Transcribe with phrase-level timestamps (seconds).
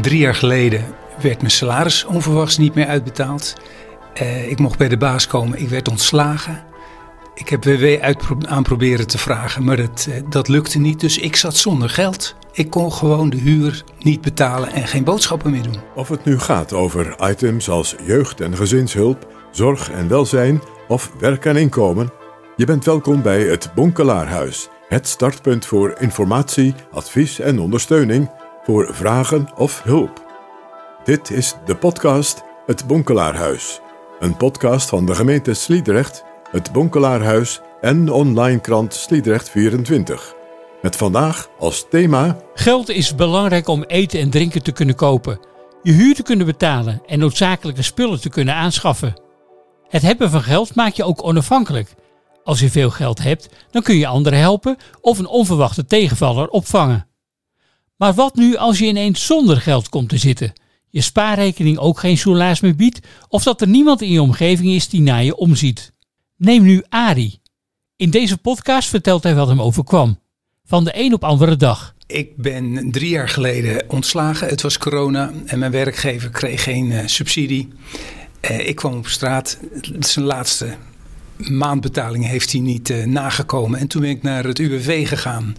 [0.00, 0.84] Drie jaar geleden
[1.20, 3.54] werd mijn salaris onverwachts niet meer uitbetaald.
[4.22, 6.62] Uh, ik mocht bij de baas komen, ik werd ontslagen.
[7.34, 11.00] Ik heb WW uit aan proberen te vragen, maar dat, uh, dat lukte niet.
[11.00, 12.36] Dus ik zat zonder geld.
[12.52, 15.80] Ik kon gewoon de huur niet betalen en geen boodschappen meer doen.
[15.94, 21.44] Of het nu gaat over items als jeugd- en gezinshulp, zorg en welzijn of werk
[21.44, 22.12] en inkomen.
[22.56, 24.68] Je bent welkom bij het Bonkelaarhuis.
[24.88, 28.30] Het startpunt voor informatie, advies en ondersteuning
[28.64, 30.24] voor vragen of hulp.
[31.04, 33.80] Dit is de podcast Het Bonkelaarhuis.
[34.18, 40.34] Een podcast van de gemeente Sliedrecht, het Bonkelaarhuis en online krant Sliedrecht 24.
[40.82, 42.36] Met vandaag als thema...
[42.54, 45.40] Geld is belangrijk om eten en drinken te kunnen kopen,
[45.82, 49.20] je huur te kunnen betalen en noodzakelijke spullen te kunnen aanschaffen.
[49.88, 51.94] Het hebben van geld maakt je ook onafhankelijk.
[52.44, 57.13] Als je veel geld hebt, dan kun je anderen helpen of een onverwachte tegenvaller opvangen.
[57.96, 60.52] Maar wat nu als je ineens zonder geld komt te zitten?
[60.88, 64.88] Je spaarrekening ook geen soelaas meer biedt of dat er niemand in je omgeving is
[64.88, 65.92] die naar je omziet.
[66.36, 67.38] Neem nu Ari.
[67.96, 70.18] In deze podcast vertelt hij wat hem overkwam.
[70.64, 71.94] Van de een op andere dag.
[72.06, 74.48] Ik ben drie jaar geleden ontslagen.
[74.48, 77.68] Het was corona en mijn werkgever kreeg geen uh, subsidie.
[78.50, 79.58] Uh, ik kwam op straat.
[79.72, 80.76] Het is zijn laatste
[81.50, 83.78] maandbetaling heeft hij niet uh, nagekomen.
[83.78, 85.56] En toen ben ik naar het UWV gegaan.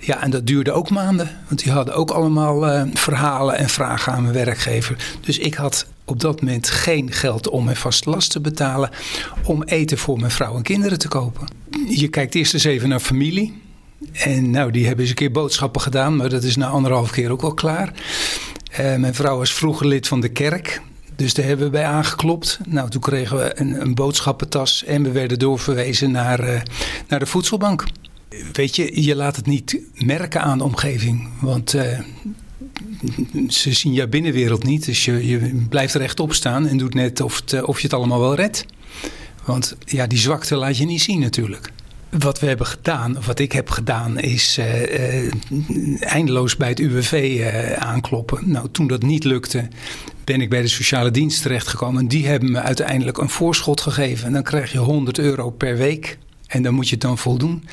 [0.00, 1.30] Ja, en dat duurde ook maanden.
[1.48, 5.16] Want die hadden ook allemaal uh, verhalen en vragen aan mijn werkgever.
[5.20, 8.90] Dus ik had op dat moment geen geld om mijn vaste last te betalen.
[9.44, 11.48] Om eten voor mijn vrouw en kinderen te kopen.
[11.88, 13.62] Je kijkt eerst eens even naar familie.
[14.12, 16.16] En nou, die hebben eens een keer boodschappen gedaan.
[16.16, 17.92] Maar dat is na anderhalf keer ook wel klaar.
[18.80, 20.82] Uh, mijn vrouw was vroeger lid van de kerk.
[21.16, 22.58] Dus daar hebben we bij aangeklopt.
[22.66, 26.60] Nou, toen kregen we een, een boodschappentas en we werden doorverwezen naar, uh,
[27.08, 27.84] naar de voedselbank.
[28.52, 31.28] Weet je, je laat het niet merken aan de omgeving.
[31.40, 31.98] Want uh,
[33.48, 34.84] ze zien jouw binnenwereld niet.
[34.84, 38.20] Dus je, je blijft rechtop staan en doet net of, het, of je het allemaal
[38.20, 38.66] wel redt.
[39.44, 41.72] Want ja, die zwakte laat je niet zien natuurlijk.
[42.18, 44.60] Wat we hebben gedaan, of wat ik heb gedaan, is
[46.00, 47.42] eindeloos bij het UWV
[47.78, 48.50] aankloppen.
[48.50, 49.68] Nou, toen dat niet lukte,
[50.24, 52.00] ben ik bij de sociale dienst terechtgekomen.
[52.00, 54.26] En die hebben me uiteindelijk een voorschot gegeven.
[54.26, 56.18] En dan krijg je 100 euro per week.
[56.46, 57.64] En dan moet je het dan voldoen.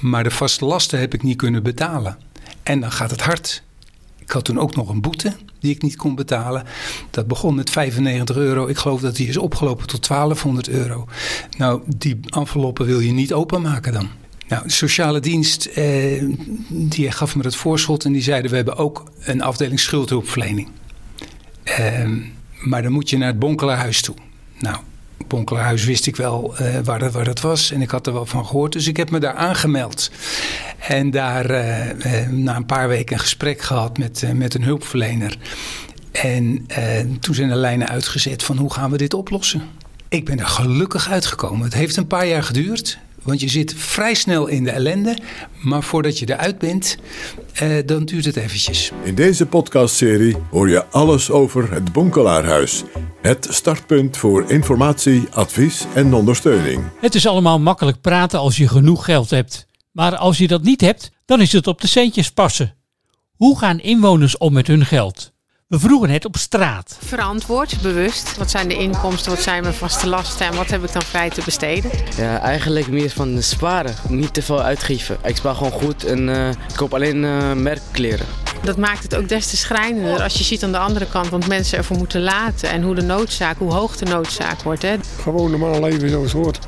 [0.00, 2.18] Maar de vaste lasten heb ik niet kunnen betalen.
[2.62, 3.62] En dan gaat het hard.
[4.18, 6.64] Ik had toen ook nog een boete die ik niet kon betalen.
[7.10, 8.66] Dat begon met 95 euro.
[8.66, 11.06] Ik geloof dat die is opgelopen tot 1200 euro.
[11.56, 14.08] Nou, die enveloppen wil je niet openmaken dan.
[14.48, 16.24] Nou, de sociale dienst eh,
[16.68, 20.68] die gaf me het voorschot en die zeiden we hebben ook een afdeling schuldhulpverlening.
[21.80, 22.08] Uh,
[22.60, 24.14] maar dan moet je naar het Bonkelaarhuis toe.
[24.58, 24.76] Nou,
[25.26, 28.26] Bonkelaarhuis wist ik wel uh, waar, dat, waar dat was en ik had er wel
[28.26, 28.72] van gehoord.
[28.72, 30.10] Dus ik heb me daar aangemeld.
[30.78, 35.36] En daar uh, uh, na een paar weken een gesprek gehad met, met een hulpverlener.
[36.12, 36.66] En
[37.20, 39.62] toen zijn de lijnen uitgezet van hoe gaan we dit oplossen.
[40.08, 41.64] Ik ben er gelukkig uitgekomen.
[41.64, 42.98] Het heeft een paar jaar geduurd.
[43.28, 45.18] Want je zit vrij snel in de ellende.
[45.62, 46.96] Maar voordat je eruit bent,
[47.52, 48.90] eh, dan duurt het eventjes.
[49.02, 52.84] In deze podcastserie hoor je alles over het Bonkelaarhuis.
[53.22, 56.84] Het startpunt voor informatie, advies en ondersteuning.
[57.00, 59.66] Het is allemaal makkelijk praten als je genoeg geld hebt.
[59.92, 62.74] Maar als je dat niet hebt, dan is het op de centjes passen.
[63.36, 65.32] Hoe gaan inwoners om met hun geld?
[65.68, 66.98] We vroegen het op straat.
[67.04, 68.36] Verantwoord, bewust.
[68.36, 71.30] Wat zijn de inkomsten, wat zijn mijn vaste lasten en wat heb ik dan vrij
[71.30, 71.90] te besteden?
[72.16, 73.94] Ja, eigenlijk meer van sparen.
[74.08, 75.18] Niet te veel uitgeven.
[75.24, 78.26] Ik spaar gewoon goed en uh, ik koop alleen uh, merkkleren.
[78.62, 81.46] Dat maakt het ook des te schrijnender als je ziet aan de andere kant wat
[81.46, 82.70] mensen ervoor moeten laten.
[82.70, 84.82] En hoe de noodzaak, hoe hoog de noodzaak wordt.
[84.82, 84.96] Hè.
[85.22, 86.66] Gewoon normaal leven zoals het hoort.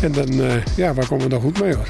[0.00, 1.88] En dan, uh, ja, waar komen we dan goed mee hoor.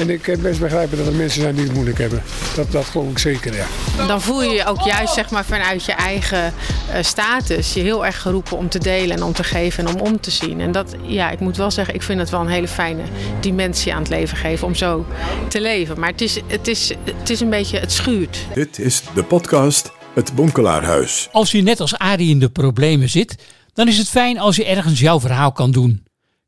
[0.00, 2.22] En ik kan best begrijpen dat er mensen zijn die het moeilijk hebben.
[2.54, 3.66] Dat, dat geloof ik zeker, ja.
[4.06, 6.52] Dan voel je je ook juist zeg maar, vanuit je eigen
[6.90, 10.00] uh, status je heel erg geroepen om te delen en om te geven en om
[10.00, 10.60] om te zien.
[10.60, 13.02] En dat, ja, ik moet wel zeggen, ik vind het wel een hele fijne
[13.40, 15.06] dimensie aan het leven geven om zo
[15.48, 16.00] te leven.
[16.00, 18.38] Maar het is, het is, het is een beetje, het schuurt.
[18.54, 21.28] Dit is de podcast Het Bonkelaarhuis.
[21.32, 23.34] Als je net als Arie in de problemen zit,
[23.72, 26.04] dan is het fijn als je ergens jouw verhaal kan doen.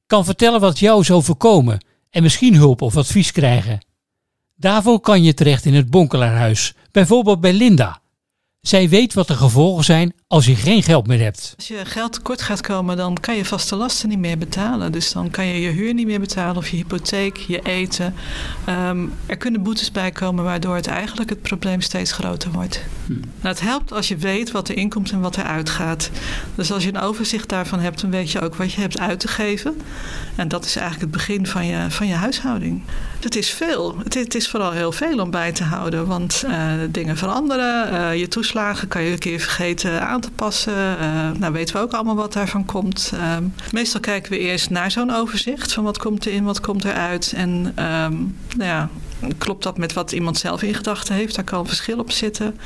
[0.06, 3.80] Kan vertellen wat jou is overkomen en misschien hulp of advies krijgen.
[4.54, 8.00] Daarvoor kan je terecht in het Bonkelaarhuis, bijvoorbeeld bij Linda.
[8.60, 11.54] Zij weet wat de gevolgen zijn als je geen geld meer hebt.
[11.56, 14.92] Als je geld tekort gaat komen, dan kan je vaste lasten niet meer betalen.
[14.92, 18.14] Dus dan kan je je huur niet meer betalen of je hypotheek, je eten.
[18.64, 22.84] Ehm, er kunnen boetes bij komen waardoor het eigenlijk het probleem steeds groter wordt.
[23.06, 23.12] Hm.
[23.12, 26.10] Nou, het helpt als je weet wat er inkomt en wat er uitgaat.
[26.54, 29.20] Dus als je een overzicht daarvan hebt, dan weet je ook wat je hebt uit
[29.20, 29.80] te geven.
[30.36, 32.82] En dat is eigenlijk het begin van je, van je huishouding.
[33.20, 33.98] Het is veel.
[33.98, 36.06] Het, het is vooral heel veel om bij te houden.
[36.06, 37.92] Want uh, dingen veranderen.
[37.92, 40.96] Uh, je toeslagen kan je een keer vergeten aan te passen.
[41.00, 43.12] Uh, nou weten we ook allemaal wat daarvan komt.
[43.14, 45.72] Ehm, meestal kijken we eerst naar zo'n overzicht.
[45.72, 47.32] Van wat komt erin, wat komt eruit.
[47.36, 48.88] En um, nou ja,
[49.38, 51.34] klopt dat met wat iemand zelf in gedachten heeft?
[51.34, 52.58] Daar kan verschil op zitten.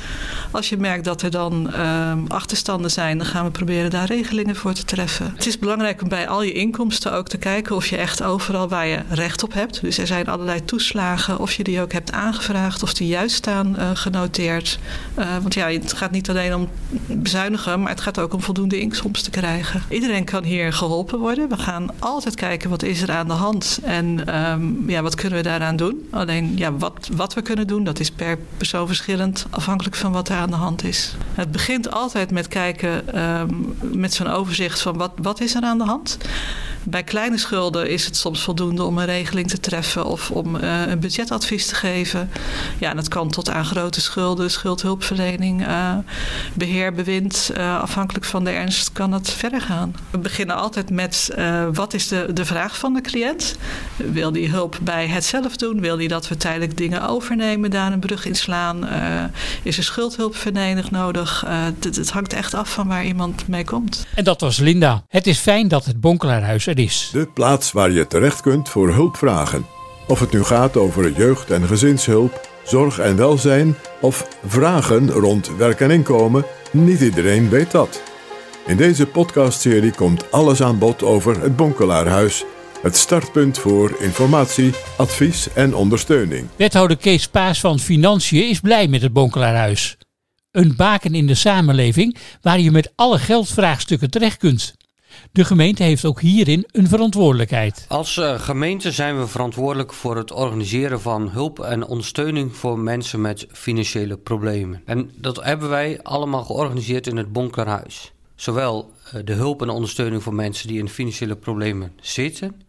[0.51, 4.55] Als je merkt dat er dan um, achterstanden zijn, dan gaan we proberen daar regelingen
[4.55, 5.33] voor te treffen.
[5.35, 8.69] Het is belangrijk om bij al je inkomsten ook te kijken of je echt overal
[8.69, 9.81] waar je recht op hebt.
[9.81, 13.75] Dus er zijn allerlei toeslagen, of je die ook hebt aangevraagd, of die juist staan
[13.77, 14.79] uh, genoteerd.
[15.19, 16.69] Uh, want ja, het gaat niet alleen om
[17.07, 19.83] bezuinigen, maar het gaat ook om voldoende inkomsten te krijgen.
[19.89, 21.49] Iedereen kan hier geholpen worden.
[21.49, 25.37] We gaan altijd kijken wat is er aan de hand en um, ja, wat kunnen
[25.37, 26.07] we daaraan doen.
[26.11, 30.29] Alleen ja, wat, wat we kunnen doen, dat is per persoon verschillend, afhankelijk van wat
[30.29, 31.15] er aan de hand is.
[31.33, 35.77] Het begint altijd met kijken um, met zo'n overzicht van wat, wat is er aan
[35.77, 36.17] de hand.
[36.89, 40.87] Bij kleine schulden is het soms voldoende om een regeling te treffen of om uh,
[40.87, 42.29] een budgetadvies te geven.
[42.77, 45.97] Ja, en dat kan tot aan grote schulden, schuldhulpverlening, uh,
[46.53, 47.51] beheer, bewind.
[47.57, 49.95] Uh, afhankelijk van de ernst kan het verder gaan.
[50.09, 51.35] We beginnen altijd met
[51.73, 53.57] wat is de, de vraag van de cliënt?
[53.95, 55.81] Wil die hulp bij het zelf doen?
[55.81, 58.87] Wil die dat we tijdelijk dingen overnemen, daar een brug in slaan?
[59.63, 61.43] is er schuldhulpverlening nodig?
[61.79, 64.05] Het, hangt echt af van waar iemand mee komt.
[64.15, 65.03] En dat was Linda.
[65.07, 67.09] Het is fijn dat het Bonkelaarhuis is.
[67.11, 69.65] De plaats waar je terecht kunt voor hulpvragen.
[70.07, 75.79] Of het nu gaat over jeugd- en gezinshulp, zorg en welzijn of vragen rond werk
[75.79, 78.01] en inkomen, niet iedereen weet dat.
[78.67, 82.45] In deze podcastserie komt alles aan bod over het Bonkelaarhuis.
[82.81, 86.47] Het startpunt voor informatie, advies en ondersteuning.
[86.55, 89.97] Wethouder Kees Paas van Financiën is blij met het Bonkelaarhuis.
[90.51, 94.75] Een baken in de samenleving waar je met alle geldvraagstukken terecht kunt.
[95.31, 97.85] De gemeente heeft ook hierin een verantwoordelijkheid.
[97.87, 103.21] Als uh, gemeente zijn we verantwoordelijk voor het organiseren van hulp en ondersteuning voor mensen
[103.21, 104.81] met financiële problemen.
[104.85, 108.13] En dat hebben wij allemaal georganiseerd in het Bonkerhuis.
[108.35, 112.61] Zowel uh, de hulp en ondersteuning voor mensen die in financiële problemen zitten,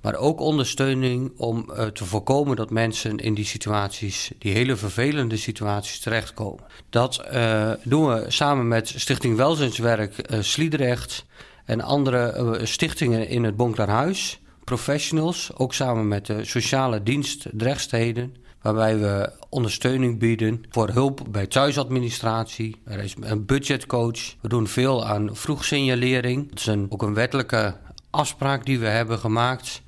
[0.00, 5.36] maar ook ondersteuning om uh, te voorkomen dat mensen in die situaties, die hele vervelende
[5.36, 6.64] situaties, terechtkomen.
[6.90, 7.24] Dat
[7.82, 11.24] doen we samen met Stichting Welzijnswerk Sliedrecht
[11.64, 18.98] en andere stichtingen in het Bonklerhuis, professionals, ook samen met de sociale dienst Drechtsteden, waarbij
[18.98, 22.76] we ondersteuning bieden voor hulp bij thuisadministratie.
[22.84, 24.34] Er is een budgetcoach.
[24.40, 26.48] We doen veel aan vroegsignalering.
[26.48, 27.76] Dat is ook een wettelijke
[28.10, 29.82] afspraak die we hebben gemaakt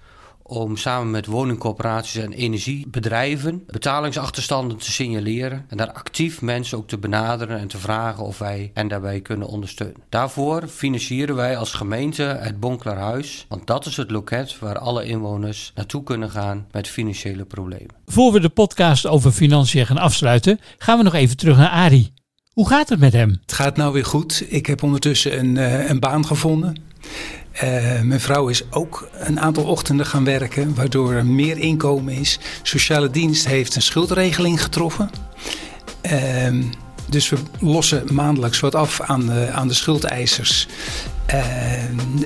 [0.47, 6.99] om samen met woningcorporaties en energiebedrijven betalingsachterstanden te signaleren en daar actief mensen ook te
[6.99, 10.03] benaderen en te vragen of wij hen daarbij kunnen ondersteunen.
[10.09, 15.73] Daarvoor financieren wij als gemeente het Bonklerhuis, want dat is het loket waar alle inwoners
[15.75, 17.95] naartoe kunnen gaan met financiële problemen.
[18.07, 22.13] Voor we de podcast over financiën gaan afsluiten, gaan we nog even terug naar Arie.
[22.53, 23.39] Hoe gaat het met hem?
[23.41, 24.45] Het gaat nou weer goed.
[24.49, 26.77] Ik heb ondertussen een, uh, een baan gevonden.
[27.55, 32.39] Uh, mijn vrouw is ook een aantal ochtenden gaan werken, waardoor er meer inkomen is.
[32.63, 35.11] Sociale dienst heeft een schuldregeling getroffen.
[36.13, 36.65] Uh,
[37.07, 40.67] dus we lossen maandelijks wat af aan de, aan de schuldeisers.
[41.31, 41.83] Uh,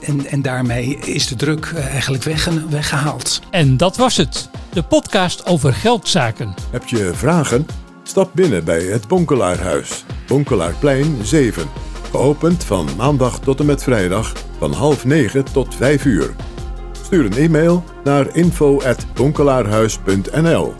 [0.09, 3.41] en, en daarmee is de druk eigenlijk wegge, weggehaald.
[3.51, 4.51] En dat was het.
[4.73, 6.55] De podcast over geldzaken.
[6.71, 7.67] Heb je vragen?
[8.03, 10.05] Stap binnen bij het Bonkelaarhuis.
[10.27, 11.88] Bonkelaarplein 7.
[12.11, 16.35] Geopend van maandag tot en met vrijdag van half negen tot vijf uur.
[17.03, 20.75] Stuur een e-mail naar info.bonkelaarhuis.nl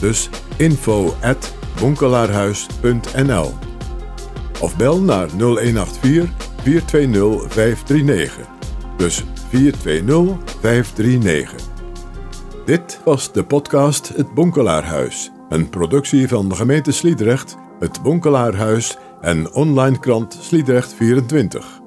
[0.00, 3.52] Dus info.bonkelaarhuis.nl
[4.60, 6.30] Of bel naar 0184
[6.62, 8.46] 420 539.
[8.96, 11.62] Dus 420 539.
[12.64, 15.30] Dit was de podcast Het Bonkelaarhuis.
[15.48, 21.83] Een productie van de gemeente Sliedrecht, het Bonkelaarhuis en online krant Sliedrecht 24.